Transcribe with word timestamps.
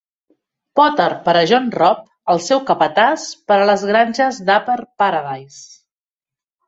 Potter 0.79 1.09
per 1.27 1.35
a 1.41 1.43
John 1.51 1.67
Robb, 1.75 2.01
el 2.33 2.41
seu 2.45 2.63
capatàs 2.71 3.27
per 3.51 3.59
a 3.59 3.69
les 3.73 3.85
granges 3.93 4.41
d'Upper 4.49 4.79
Paradise. 5.03 5.63